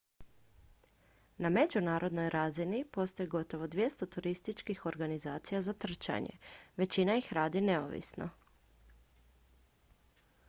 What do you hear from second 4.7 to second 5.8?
organizacija za